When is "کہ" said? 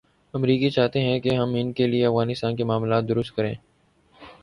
1.19-1.35